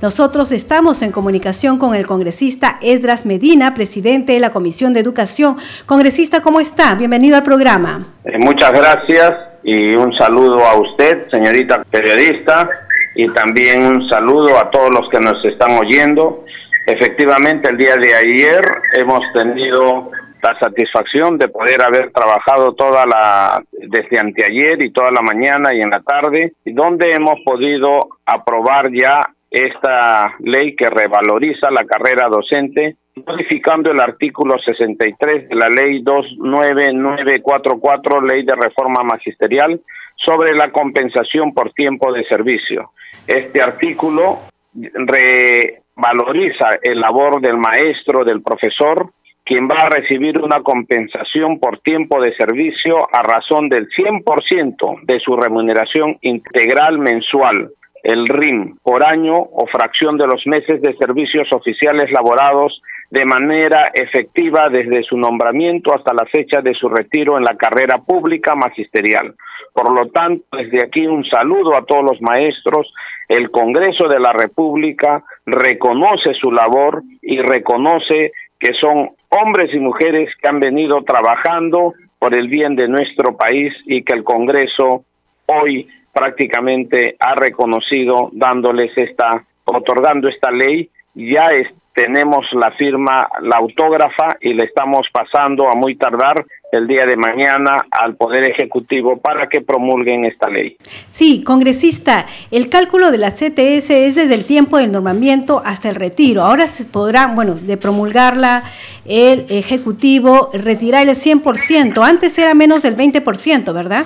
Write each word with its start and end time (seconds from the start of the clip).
Nosotros 0.00 0.52
estamos 0.52 1.02
en 1.02 1.10
comunicación 1.10 1.76
con 1.76 1.92
el 1.96 2.06
congresista 2.06 2.78
Esdras 2.82 3.26
Medina, 3.26 3.74
presidente 3.74 4.34
de 4.34 4.38
la 4.38 4.50
Comisión 4.50 4.92
de 4.92 5.00
Educación. 5.00 5.56
Congresista, 5.86 6.40
¿cómo 6.40 6.60
está? 6.60 6.94
Bienvenido 6.94 7.36
al 7.36 7.42
programa. 7.42 8.06
Eh, 8.24 8.38
muchas 8.38 8.70
gracias 8.70 9.32
y 9.64 9.96
un 9.96 10.16
saludo 10.16 10.64
a 10.64 10.78
usted, 10.78 11.28
señorita 11.32 11.82
periodista, 11.90 12.68
y 13.16 13.26
también 13.30 13.86
un 13.86 14.08
saludo 14.08 14.56
a 14.56 14.70
todos 14.70 14.90
los 14.90 15.08
que 15.10 15.18
nos 15.18 15.44
están 15.44 15.76
oyendo. 15.76 16.44
Efectivamente, 16.86 17.68
el 17.68 17.76
día 17.76 17.96
de 17.96 18.14
ayer 18.14 18.62
hemos 18.92 19.20
tenido 19.34 20.12
la 20.40 20.56
satisfacción 20.60 21.36
de 21.38 21.48
poder 21.48 21.82
haber 21.82 22.12
trabajado 22.12 22.72
toda 22.74 23.04
la 23.04 23.60
desde 23.72 24.20
anteayer 24.20 24.80
y 24.80 24.92
toda 24.92 25.10
la 25.10 25.22
mañana 25.22 25.74
y 25.74 25.80
en 25.80 25.90
la 25.90 26.00
tarde, 26.02 26.52
donde 26.64 27.10
hemos 27.10 27.40
podido 27.44 28.10
aprobar 28.24 28.92
ya 28.92 29.20
esta 29.50 30.34
ley 30.40 30.76
que 30.76 30.90
revaloriza 30.90 31.70
la 31.70 31.84
carrera 31.84 32.28
docente, 32.28 32.96
modificando 33.26 33.90
el 33.90 34.00
artículo 34.00 34.58
63 34.58 35.48
de 35.48 35.54
la 35.54 35.68
ley 35.68 36.02
29944, 36.02 38.20
ley 38.22 38.44
de 38.44 38.54
reforma 38.54 39.02
magisterial, 39.02 39.80
sobre 40.16 40.54
la 40.54 40.70
compensación 40.70 41.54
por 41.54 41.72
tiempo 41.72 42.12
de 42.12 42.24
servicio. 42.24 42.90
Este 43.26 43.62
artículo 43.62 44.40
revaloriza 44.74 46.68
el 46.82 47.00
labor 47.00 47.40
del 47.40 47.56
maestro, 47.56 48.24
del 48.24 48.42
profesor, 48.42 49.10
quien 49.44 49.66
va 49.66 49.86
a 49.86 49.88
recibir 49.88 50.38
una 50.42 50.62
compensación 50.62 51.58
por 51.58 51.80
tiempo 51.80 52.20
de 52.20 52.36
servicio 52.36 52.98
a 53.10 53.22
razón 53.22 53.70
del 53.70 53.88
100% 53.88 55.00
de 55.04 55.18
su 55.20 55.34
remuneración 55.36 56.18
integral 56.20 56.98
mensual, 56.98 57.70
el 58.02 58.26
RIM, 58.26 58.76
por 58.82 59.02
año 59.04 59.34
o 59.34 59.66
fracción 59.66 60.16
de 60.16 60.26
los 60.26 60.46
meses 60.46 60.80
de 60.82 60.96
servicios 60.96 61.48
oficiales 61.52 62.10
laborados 62.12 62.80
de 63.10 63.24
manera 63.24 63.90
efectiva 63.94 64.68
desde 64.68 65.02
su 65.02 65.16
nombramiento 65.16 65.94
hasta 65.94 66.12
la 66.12 66.26
fecha 66.26 66.60
de 66.60 66.74
su 66.74 66.88
retiro 66.88 67.38
en 67.38 67.44
la 67.44 67.56
carrera 67.56 67.98
pública 67.98 68.54
magisterial. 68.54 69.34
Por 69.72 69.94
lo 69.94 70.08
tanto, 70.08 70.44
desde 70.52 70.84
aquí 70.84 71.06
un 71.06 71.24
saludo 71.24 71.76
a 71.76 71.84
todos 71.84 72.02
los 72.02 72.20
maestros. 72.20 72.92
El 73.28 73.50
Congreso 73.50 74.08
de 74.08 74.20
la 74.20 74.32
República 74.32 75.22
reconoce 75.46 76.34
su 76.34 76.52
labor 76.52 77.02
y 77.22 77.40
reconoce 77.40 78.32
que 78.58 78.72
son 78.74 79.10
hombres 79.30 79.72
y 79.72 79.78
mujeres 79.78 80.30
que 80.40 80.48
han 80.48 80.60
venido 80.60 81.02
trabajando 81.02 81.94
por 82.18 82.36
el 82.36 82.48
bien 82.48 82.74
de 82.76 82.88
nuestro 82.88 83.36
país 83.36 83.72
y 83.86 84.02
que 84.02 84.14
el 84.14 84.24
Congreso 84.24 85.04
hoy 85.46 85.88
prácticamente 86.12 87.16
ha 87.18 87.34
reconocido 87.34 88.30
dándoles 88.32 88.96
esta, 88.96 89.44
otorgando 89.64 90.28
esta 90.28 90.50
ley. 90.50 90.90
Ya 91.14 91.50
tenemos 91.98 92.46
la 92.52 92.70
firma, 92.72 93.28
la 93.42 93.56
autógrafa 93.58 94.36
y 94.40 94.54
le 94.54 94.64
estamos 94.64 95.08
pasando 95.12 95.68
a 95.68 95.74
muy 95.74 95.96
tardar 95.96 96.46
el 96.70 96.86
día 96.86 97.04
de 97.06 97.16
mañana 97.16 97.86
al 97.90 98.14
Poder 98.14 98.48
Ejecutivo 98.48 99.16
para 99.18 99.48
que 99.48 99.62
promulguen 99.62 100.24
esta 100.24 100.48
ley. 100.48 100.76
Sí, 101.08 101.42
congresista, 101.42 102.26
el 102.52 102.68
cálculo 102.68 103.10
de 103.10 103.18
la 103.18 103.30
CTS 103.30 103.90
es 103.90 104.14
desde 104.14 104.34
el 104.34 104.44
tiempo 104.44 104.78
del 104.78 104.92
normamiento 104.92 105.60
hasta 105.64 105.88
el 105.88 105.96
retiro. 105.96 106.42
Ahora 106.42 106.68
se 106.68 106.84
podrá, 106.84 107.26
bueno, 107.28 107.54
de 107.54 107.76
promulgarla 107.76 108.62
el 109.04 109.46
Ejecutivo, 109.48 110.50
retirar 110.52 111.08
el 111.08 111.16
100%. 111.16 112.06
Antes 112.06 112.38
era 112.38 112.54
menos 112.54 112.82
del 112.82 112.96
20%, 112.96 113.74
¿verdad? 113.74 114.04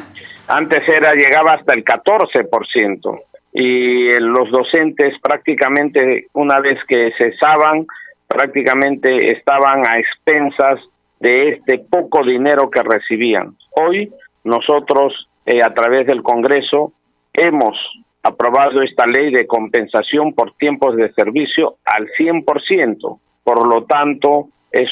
Antes 0.55 0.87
era, 0.87 1.15
llegaba 1.15 1.55
hasta 1.55 1.73
el 1.73 1.83
14%. 1.83 3.23
Y 3.55 4.11
los 4.21 4.51
docentes 4.51 5.15
prácticamente, 5.23 6.27
una 6.35 6.61
vez 6.61 6.79
que 6.87 7.11
cesaban, 7.17 7.87
prácticamente 8.29 9.33
estaban 9.33 9.81
a 9.87 9.99
expensas 9.99 10.79
de 11.21 11.49
este 11.49 11.79
poco 11.79 12.23
dinero 12.23 12.69
que 12.69 12.83
recibían. 12.83 13.57
Hoy 13.77 14.13
nosotros, 14.45 15.27
eh, 15.47 15.63
a 15.63 15.73
través 15.73 16.07
del 16.07 16.23
Congreso, 16.23 16.93
hemos 17.33 17.75
aprobado 18.23 18.83
esta 18.83 19.07
ley 19.07 19.33
de 19.33 19.47
compensación 19.47 20.35
por 20.35 20.53
tiempos 20.57 20.97
de 20.97 21.15
servicio 21.15 21.77
al 21.87 22.09
100%. 22.19 23.21
Por 23.43 23.67
lo 23.67 23.85
tanto, 23.85 24.49
es 24.71 24.91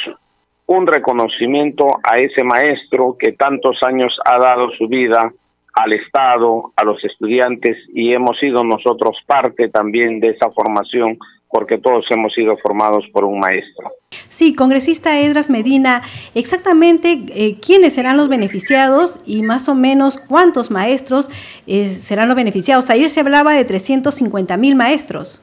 un 0.65 0.87
reconocimiento 0.87 1.87
a 2.03 2.17
ese 2.17 2.45
maestro 2.45 3.17
que 3.19 3.33
tantos 3.33 3.77
años 3.83 4.17
ha 4.25 4.39
dado 4.39 4.71
su 4.79 4.89
vida 4.89 5.31
al 5.75 5.93
Estado, 5.93 6.73
a 6.77 6.85
los 6.85 7.03
estudiantes 7.05 7.77
y 7.93 8.13
hemos 8.13 8.39
sido 8.39 8.65
nosotros 8.65 9.17
parte 9.27 9.69
también 9.69 10.21
de 10.21 10.31
esa 10.31 10.51
formación 10.51 11.19
porque 11.51 11.79
todos 11.79 12.05
hemos 12.11 12.33
sido 12.33 12.57
formados 12.59 13.05
por 13.13 13.25
un 13.25 13.41
maestro. 13.41 13.91
Sí, 14.29 14.55
congresista 14.55 15.21
Edras 15.21 15.51
Medina, 15.51 16.03
exactamente 16.35 17.25
eh, 17.35 17.57
quiénes 17.61 17.95
serán 17.95 18.17
los 18.17 18.29
beneficiados 18.29 19.21
y 19.27 19.43
más 19.43 19.69
o 19.69 19.75
menos 19.75 20.17
cuántos 20.17 20.71
maestros 20.71 21.29
eh, 21.67 21.87
serán 21.89 22.29
los 22.29 22.37
beneficiados. 22.37 22.89
Ayer 22.91 23.11
se 23.11 23.21
hablaba 23.21 23.55
de 23.55 23.65
350 23.65 24.57
mil 24.57 24.77
maestros. 24.77 25.43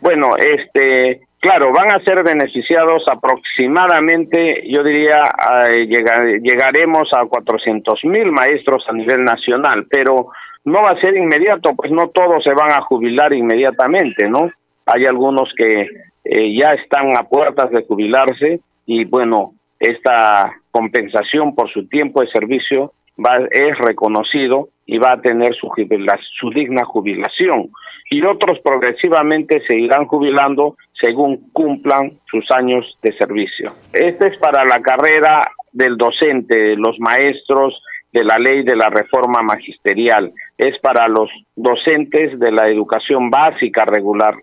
Bueno, 0.00 0.36
este, 0.36 1.27
claro, 1.40 1.72
van 1.72 1.90
a 1.92 2.02
ser 2.04 2.22
beneficiados 2.22 3.02
aproximadamente, 3.10 4.64
yo 4.68 4.82
diría, 4.82 5.22
llegaremos 6.42 7.08
a 7.14 7.24
400 7.26 8.04
mil 8.04 8.32
maestros 8.32 8.84
a 8.88 8.92
nivel 8.92 9.24
nacional, 9.24 9.86
pero 9.90 10.28
no 10.64 10.82
va 10.82 10.92
a 10.92 11.00
ser 11.00 11.16
inmediato, 11.16 11.74
pues 11.74 11.90
no 11.90 12.08
todos 12.08 12.42
se 12.44 12.52
van 12.54 12.72
a 12.72 12.82
jubilar 12.82 13.32
inmediatamente, 13.32 14.28
¿no? 14.28 14.50
Hay 14.86 15.06
algunos 15.06 15.52
que 15.56 15.88
eh, 16.24 16.58
ya 16.58 16.74
están 16.74 17.16
a 17.18 17.24
puertas 17.24 17.70
de 17.70 17.84
jubilarse 17.84 18.60
y 18.86 19.04
bueno, 19.04 19.52
esta 19.78 20.52
compensación 20.70 21.54
por 21.54 21.70
su 21.70 21.88
tiempo 21.88 22.20
de 22.20 22.30
servicio 22.30 22.92
va, 23.18 23.38
es 23.50 23.78
reconocido 23.78 24.68
y 24.88 24.96
va 24.96 25.12
a 25.12 25.20
tener 25.20 25.54
su, 25.54 25.70
su 26.40 26.50
digna 26.50 26.84
jubilación. 26.84 27.68
Y 28.10 28.24
otros 28.24 28.58
progresivamente 28.60 29.62
se 29.68 29.76
irán 29.76 30.06
jubilando 30.06 30.76
según 30.98 31.52
cumplan 31.52 32.12
sus 32.30 32.50
años 32.50 32.98
de 33.02 33.12
servicio. 33.18 33.72
Este 33.92 34.28
es 34.28 34.38
para 34.38 34.64
la 34.64 34.80
carrera 34.80 35.42
del 35.72 35.98
docente, 35.98 36.74
los 36.76 36.98
maestros 36.98 37.80
de 38.14 38.24
la 38.24 38.38
ley 38.38 38.62
de 38.64 38.76
la 38.76 38.88
reforma 38.88 39.42
magisterial. 39.42 40.32
Es 40.56 40.78
para 40.80 41.06
los 41.06 41.28
docentes 41.54 42.38
de 42.40 42.50
la 42.50 42.68
educación 42.68 43.28
básica 43.28 43.84
regular 43.84 44.34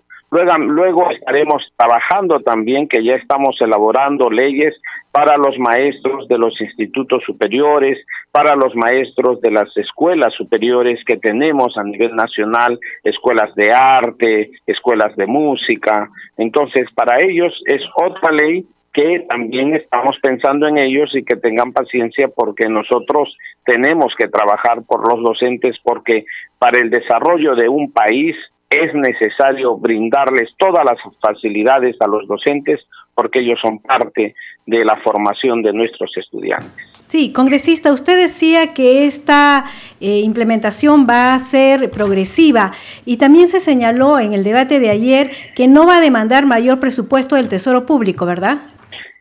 Luego, 0.44 1.12
estaremos 1.12 1.64
trabajando 1.78 2.42
también, 2.42 2.90
que 2.90 3.02
ya 3.02 3.16
estamos 3.16 3.56
elaborando 3.62 4.30
leyes 4.30 4.76
para 5.10 5.38
los 5.38 5.58
maestros 5.58 6.28
de 6.28 6.38
los 6.38 6.60
institutos 6.60 7.24
superiores, 7.26 7.98
para 8.32 8.56
los 8.58 8.76
maestros 8.76 9.40
de 9.40 9.52
las 9.52 9.70
escuelas 9.78 10.34
superiores 10.34 11.00
que 11.06 11.16
tenemos 11.16 11.78
a 11.78 11.84
nivel 11.84 12.14
nacional, 12.18 12.78
escuelas 13.06 13.56
de 13.56 13.72
arte, 13.72 14.52
escuelas 14.68 15.16
de 15.16 15.26
música. 15.26 16.10
Entonces, 16.36 16.90
para 16.94 17.22
ellos 17.22 17.54
es 17.68 17.82
otra 17.96 18.34
ley 18.34 18.66
que 18.92 19.26
también 19.30 19.74
estamos 19.74 20.18
pensando 20.22 20.68
en 20.68 20.78
ellos 20.78 21.12
y 21.14 21.24
que 21.24 21.38
tengan 21.38 21.72
paciencia 21.72 22.28
porque 22.28 22.68
nosotros 22.68 23.38
tenemos 23.66 24.14
que 24.18 24.28
trabajar 24.28 24.84
por 24.86 25.08
los 25.08 25.24
docentes 25.24 25.78
porque 25.82 26.26
para 26.60 26.80
el 26.80 26.90
desarrollo 26.90 27.56
de 27.56 27.70
un 27.70 27.92
país 27.94 28.36
es 28.70 28.94
necesario 28.94 29.78
brindarles 29.78 30.50
todas 30.58 30.84
las 30.86 30.98
facilidades 31.22 31.96
a 32.02 32.08
los 32.08 32.28
docentes 32.28 32.82
porque 33.14 33.40
ellos 33.40 33.60
son 33.62 33.80
parte 33.80 34.36
de 34.66 34.86
la 34.86 34.98
formación 34.98 35.62
de 35.62 35.72
nuestros 35.72 36.12
estudiantes. 36.18 36.74
Sí, 37.06 37.32
congresista, 37.32 37.94
usted 37.94 38.18
decía 38.18 38.74
que 38.74 39.06
esta 39.06 39.66
eh, 40.02 40.22
implementación 40.24 41.06
va 41.08 41.36
a 41.36 41.40
ser 41.40 41.92
progresiva 41.92 42.72
y 43.06 43.18
también 43.18 43.48
se 43.48 43.60
señaló 43.60 44.20
en 44.20 44.34
el 44.34 44.44
debate 44.44 44.80
de 44.80 44.90
ayer 44.90 45.32
que 45.56 45.68
no 45.68 45.86
va 45.86 45.98
a 45.98 46.02
demandar 46.02 46.48
mayor 46.48 46.80
presupuesto 46.80 47.36
del 47.36 47.48
Tesoro 47.48 47.86
Público, 47.86 48.26
¿verdad? 48.26 48.58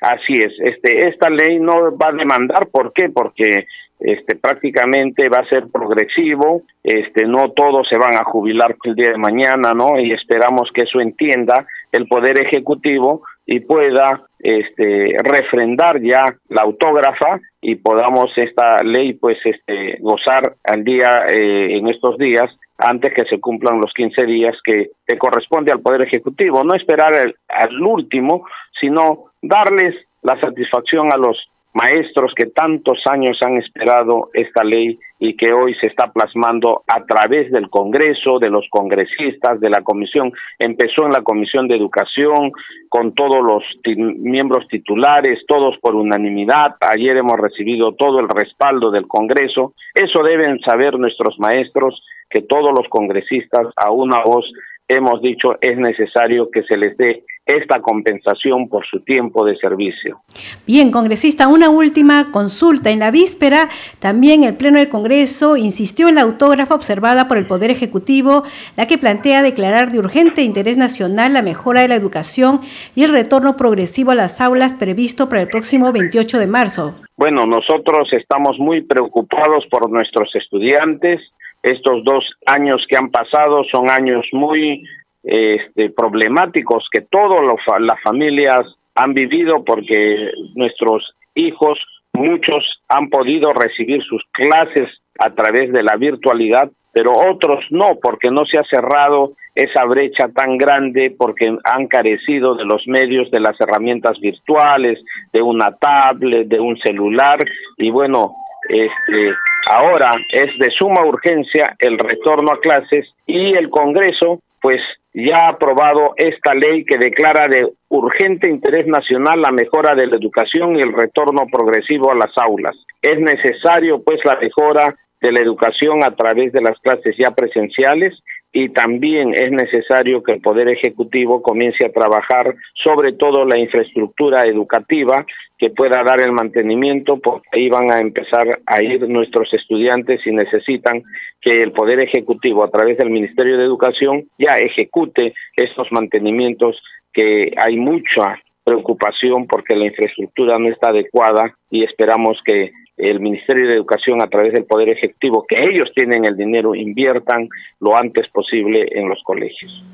Así 0.05 0.35
es, 0.35 0.53
este, 0.59 1.09
esta 1.09 1.31
ley 1.31 1.59
no 1.59 1.97
va 1.97 2.09
a 2.09 2.13
demandar, 2.13 2.69
¿por 2.71 2.93
qué? 2.93 3.09
Porque 3.09 3.67
este 3.99 4.37
prácticamente 4.37 5.31
va 5.31 5.39
a 5.39 5.49
ser 5.49 5.69
progresivo, 5.73 6.63
este 6.83 7.27
no 7.27 7.53
todos 7.53 7.89
se 7.89 7.99
van 7.99 8.15
a 8.15 8.25
jubilar 8.25 8.77
el 8.85 8.95
día 8.95 9.13
de 9.13 9.19
mañana, 9.19 9.73
¿no? 9.73 9.99
Y 9.99 10.13
esperamos 10.13 10.69
que 10.75 10.83
eso 10.83 11.01
entienda 11.01 11.67
el 11.91 12.07
poder 12.07 12.39
ejecutivo 12.39 13.23
y 13.47 13.61
pueda 13.61 14.23
este 14.41 15.17
refrendar 15.25 16.03
ya 16.03 16.25
la 16.51 16.63
autógrafa 16.63 17.41
y 17.63 17.77
podamos 17.77 18.31
esta 18.37 18.77
ley 18.85 19.15
pues 19.15 19.39
este 19.43 19.97
gozar 20.01 20.55
al 20.65 20.85
día 20.85 21.25
eh, 21.35 21.79
en 21.79 21.89
estos 21.89 22.19
días 22.19 22.51
antes 22.79 23.15
que 23.15 23.25
se 23.25 23.41
cumplan 23.41 23.81
los 23.81 23.93
15 23.95 24.27
días 24.27 24.57
que, 24.65 24.91
corresponde 25.19 25.73
al 25.73 25.81
poder 25.81 26.03
ejecutivo, 26.03 26.65
no 26.65 26.75
esperar 26.75 27.15
al 27.49 27.83
último, 27.83 28.47
sino 28.81 29.27
darles 29.41 29.95
la 30.23 30.39
satisfacción 30.41 31.13
a 31.13 31.17
los 31.17 31.39
maestros 31.75 32.33
que 32.35 32.47
tantos 32.47 32.99
años 33.11 33.37
han 33.45 33.59
esperado 33.59 34.31
esta 34.33 34.63
ley 34.63 34.99
y 35.19 35.37
que 35.37 35.53
hoy 35.53 35.75
se 35.81 35.89
está 35.89 36.13
plasmando 36.13 36.85
a 36.87 37.05
través 37.05 37.51
del 37.51 37.69
Congreso, 37.69 38.39
de 38.39 38.49
los 38.49 38.67
congresistas, 38.71 39.61
de 39.61 39.71
la 39.71 39.83
comisión. 39.83 40.33
Empezó 40.59 41.05
en 41.05 41.13
la 41.13 41.23
Comisión 41.23 41.67
de 41.67 41.77
Educación 41.77 42.53
con 42.89 43.15
todos 43.15 43.43
los 43.43 43.63
miembros 43.87 44.69
titulares, 44.69 45.41
todos 45.49 45.77
por 45.81 45.97
unanimidad. 45.97 46.77
Ayer 46.81 47.17
hemos 47.17 47.37
recibido 47.39 47.93
todo 47.95 48.21
el 48.21 48.29
respaldo 48.29 48.91
del 48.91 49.09
Congreso. 49.09 49.75
Eso 49.95 50.23
deben 50.23 50.61
saber 50.61 50.99
nuestros 50.99 51.39
maestros, 51.39 52.03
que 52.31 52.43
todos 52.43 52.73
los 52.77 52.89
congresistas 52.89 53.69
a 53.77 53.91
una 53.91 54.23
voz 54.25 54.51
hemos 54.89 55.21
dicho 55.23 55.57
es 55.61 55.77
necesario 55.79 56.51
que 56.51 56.63
se 56.65 56.77
les 56.77 56.97
dé 56.97 57.25
esta 57.47 57.81
compensación 57.81 58.69
por 58.69 58.87
su 58.87 59.01
tiempo 59.01 59.45
de 59.45 59.57
servicio. 59.57 60.21
Bien, 60.67 60.91
congresista, 60.91 61.49
una 61.49 61.69
última 61.69 62.27
consulta. 62.33 62.91
En 62.91 63.01
la 63.01 63.11
víspera, 63.11 63.69
también 64.01 64.45
el 64.45 64.57
Pleno 64.57 64.79
del 64.79 64.89
Congreso 64.89 65.57
insistió 65.57 66.09
en 66.09 66.15
la 66.15 66.23
autógrafa 66.23 66.75
observada 66.75 67.29
por 67.29 67.37
el 67.37 67.47
Poder 67.47 67.71
Ejecutivo, 67.71 68.45
la 68.77 68.87
que 68.87 68.97
plantea 68.97 69.43
declarar 69.43 69.91
de 69.91 69.99
urgente 69.99 70.43
interés 70.43 70.79
nacional 70.79 71.35
la 71.35 71.43
mejora 71.43 71.83
de 71.83 71.89
la 71.89 71.97
educación 71.97 72.61
y 72.95 73.05
el 73.05 73.13
retorno 73.13 73.57
progresivo 73.57 74.13
a 74.13 74.15
las 74.15 74.41
aulas 74.41 74.75
previsto 74.75 75.29
para 75.29 75.43
el 75.43 75.49
próximo 75.49 75.93
28 75.93 76.39
de 76.39 76.47
marzo. 76.47 76.95
Bueno, 77.17 77.47
nosotros 77.47 78.09
estamos 78.13 78.59
muy 78.59 78.83
preocupados 78.83 79.67
por 79.71 79.91
nuestros 79.91 80.35
estudiantes. 80.35 81.21
Estos 81.63 82.05
dos 82.05 82.25
años 82.47 82.85
que 82.89 82.97
han 82.97 83.11
pasado 83.11 83.65
son 83.71 83.89
años 83.89 84.27
muy 84.33 84.85
este, 85.25 85.91
problemáticos 85.91 86.87
que 86.91 87.01
todas 87.01 87.43
las 87.81 88.03
familias 88.03 88.61
han 88.95 89.15
vivido 89.15 89.65
porque 89.65 90.31
nuestros 90.55 91.15
hijos, 91.35 91.79
muchos 92.13 92.65
han 92.89 93.09
podido 93.09 93.53
recibir 93.53 94.03
sus 94.05 94.23
clases 94.33 94.89
a 95.19 95.31
través 95.31 95.73
de 95.73 95.83
la 95.83 95.97
virtualidad, 95.97 96.71
pero 96.93 97.13
otros 97.13 97.65
no, 97.71 97.99
porque 98.01 98.31
no 98.31 98.45
se 98.45 98.61
ha 98.61 98.65
cerrado 98.65 99.33
esa 99.55 99.85
brecha 99.85 100.29
tan 100.35 100.59
grande, 100.59 101.15
porque 101.17 101.57
han 101.65 101.87
carecido 101.87 102.55
de 102.55 102.65
los 102.65 102.87
medios, 102.87 103.31
de 103.31 103.41
las 103.41 103.61
herramientas 103.61 104.19
virtuales, 104.21 104.99
de 105.33 105.43
una 105.43 105.77
tablet, 105.77 106.47
de 106.49 106.61
un 106.61 106.77
celular, 106.79 107.39
y 107.79 107.91
bueno, 107.91 108.35
este, 108.69 109.35
ahora 109.71 110.13
es 110.33 110.59
de 110.59 110.71
suma 110.71 111.05
urgencia 111.05 111.77
el 111.79 111.99
retorno 111.99 112.53
a 112.53 112.61
clases 112.61 113.07
y 113.27 113.55
el 113.55 113.71
Congreso 113.71 114.41
pues 114.61 114.81
ya 115.15 115.47
ha 115.47 115.49
aprobado 115.51 116.15
esta 116.17 116.55
ley 116.55 116.85
que 116.85 116.99
declara 116.99 117.47
de 117.47 117.73
urgente 117.89 118.51
interés 118.51 118.87
nacional 118.89 119.41
la 119.41 119.53
mejora 119.53 119.95
de 119.95 120.09
la 120.09 120.17
educación 120.17 120.77
y 120.77 120.81
el 120.81 120.93
retorno 120.93 121.47
progresivo 121.51 122.11
a 122.11 122.17
las 122.17 122.37
aulas. 122.37 122.75
Es 123.01 123.19
necesario 123.21 124.03
pues 124.03 124.19
la 124.25 124.37
mejora 124.41 124.97
de 125.23 125.33
la 125.33 125.41
educación 125.41 126.03
a 126.03 126.15
través 126.17 126.53
de 126.53 126.61
las 126.61 126.79
clases 126.81 127.15
ya 127.17 127.31
presenciales 127.31 128.13
y 128.57 128.69
también 128.69 129.35
es 129.35 129.51
necesario 129.51 130.23
que 130.23 130.31
el 130.31 130.41
Poder 130.41 130.69
Ejecutivo 130.69 131.43
comience 131.43 131.85
a 131.85 131.93
trabajar 131.93 132.55
sobre 132.85 133.13
todo 133.13 133.45
la 133.45 133.59
infraestructura 133.59 134.43
educativa 134.43 135.27
que 135.59 135.71
pueda 135.71 136.05
dar 136.05 136.21
el 136.21 136.31
mantenimiento, 136.31 137.19
porque 137.19 137.49
ahí 137.51 137.69
van 137.69 137.91
a 137.91 137.99
empezar 137.99 138.61
a 138.65 138.81
ir 138.81 139.09
nuestros 139.09 139.53
estudiantes 139.53 140.25
y 140.25 140.31
necesitan 140.31 141.03
que 141.41 141.63
el 141.63 141.73
Poder 141.73 141.99
Ejecutivo, 141.99 142.63
a 142.63 142.71
través 142.71 142.97
del 142.97 143.11
Ministerio 143.11 143.59
de 143.59 143.65
Educación, 143.65 144.29
ya 144.39 144.57
ejecute 144.57 145.35
estos 145.57 145.91
mantenimientos 145.91 146.81
que 147.13 147.53
hay 147.57 147.77
mucha 147.77 148.41
preocupación 148.63 149.49
porque 149.49 149.75
la 149.75 149.87
infraestructura 149.87 150.59
no 150.61 150.69
está 150.69 150.91
adecuada 150.91 151.57
y 151.71 151.83
esperamos 151.83 152.39
que 152.45 152.71
el 152.97 153.21
Ministerio 153.21 153.69
de 153.69 153.75
Educación 153.75 154.23
a 154.23 154.29
través 154.29 154.53
del 154.53 154.65
Poder 154.65 154.89
Ejecutivo, 154.89 155.45
que 155.49 155.57
ellos 155.61 155.91
tienen 155.95 156.25
el 156.25 156.37
dinero, 156.37 156.75
inviertan 156.75 157.49
lo 157.81 157.99
antes 157.99 158.29
posible 158.29 158.87
en 158.93 159.09
los 159.09 159.21
colegios. 159.25 159.85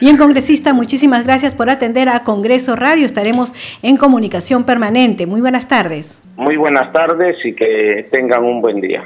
Bien, 0.00 0.16
congresista, 0.16 0.72
muchísimas 0.72 1.24
gracias 1.24 1.54
por 1.54 1.70
atender 1.70 2.08
a 2.08 2.24
Congreso 2.24 2.76
Radio. 2.76 3.04
Estaremos 3.04 3.54
en 3.82 3.96
comunicación 3.96 4.64
permanente. 4.64 5.26
Muy 5.26 5.40
buenas 5.40 5.68
tardes. 5.68 6.22
Muy 6.36 6.56
buenas 6.56 6.92
tardes 6.92 7.36
y 7.44 7.54
que 7.54 8.06
tengan 8.10 8.44
un 8.44 8.60
buen 8.60 8.80
día. 8.80 9.04